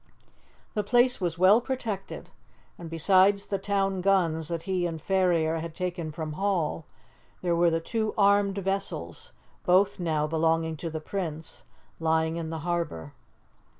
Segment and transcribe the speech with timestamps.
[0.73, 2.31] The place was well protected,
[2.79, 6.87] and, besides the town guns that he and Ferrier had taken from Hall,
[7.43, 9.31] there were the two armed vessels
[9.63, 11.65] both now belonging to the Prince
[11.99, 13.13] lying in the harbour.